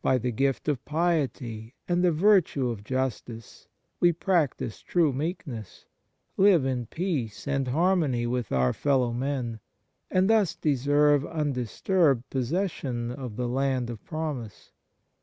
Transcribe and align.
By 0.00 0.16
the 0.16 0.30
gift 0.32 0.66
of 0.66 0.82
piety 0.86 1.74
and 1.86 2.02
the 2.02 2.10
virtue 2.10 2.70
of 2.70 2.84
justice 2.84 3.68
we 4.00 4.12
practise 4.14 4.80
true 4.80 5.12
meekness, 5.12 5.84
live 6.38 6.64
in 6.64 6.86
peace 6.86 7.46
and 7.46 7.68
harmony 7.68 8.26
with 8.26 8.50
our 8.50 8.72
fellow 8.72 9.12
men, 9.12 9.60
and 10.10 10.30
thus 10.30 10.56
deserve 10.56 11.26
undisturbed 11.26 12.30
possession 12.30 13.10
of 13.10 13.36
the 13.36 13.46
land 13.46 13.90
of 13.90 14.02
promise. 14.06 14.72